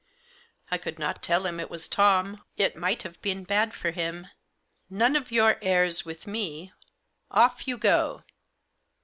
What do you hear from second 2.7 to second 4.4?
might have been bad for him."